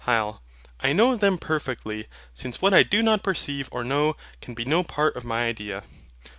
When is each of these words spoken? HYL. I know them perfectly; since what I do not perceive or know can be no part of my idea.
HYL. 0.07 0.39
I 0.79 0.93
know 0.93 1.15
them 1.15 1.37
perfectly; 1.37 2.07
since 2.33 2.59
what 2.59 2.73
I 2.73 2.81
do 2.81 3.03
not 3.03 3.21
perceive 3.21 3.69
or 3.71 3.83
know 3.83 4.15
can 4.41 4.55
be 4.55 4.65
no 4.65 4.81
part 4.83 5.15
of 5.15 5.23
my 5.23 5.45
idea. 5.45 5.83